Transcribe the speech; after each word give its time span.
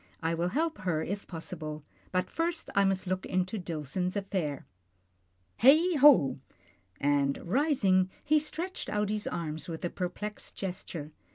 I 0.23 0.33
will 0.33 0.47
help 0.47 0.79
her 0.79 1.03
if 1.03 1.27
possible, 1.27 1.83
but 2.11 2.27
first 2.31 2.71
I 2.73 2.85
must 2.85 3.05
look 3.05 3.23
into 3.23 3.59
Dillson's 3.59 4.15
affair. 4.15 4.65
Heigho!" 5.61 6.39
and 6.99 7.37
rising, 7.47 8.09
he 8.23 8.39
stretched 8.39 8.89
out 8.89 9.09
his 9.09 9.27
arms 9.27 9.67
with 9.67 9.85
a 9.85 9.91
perplexed 9.91 10.55
gesture. 10.55 11.11